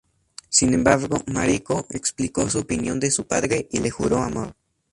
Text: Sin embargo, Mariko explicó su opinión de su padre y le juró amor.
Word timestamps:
Sin 0.49 0.73
embargo, 0.73 1.21
Mariko 1.27 1.85
explicó 1.91 2.49
su 2.49 2.57
opinión 2.61 2.99
de 2.99 3.11
su 3.11 3.27
padre 3.27 3.67
y 3.69 3.81
le 3.81 3.91
juró 3.91 4.17
amor. 4.17 4.55